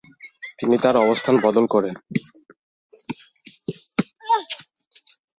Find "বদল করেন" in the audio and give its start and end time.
1.45-1.95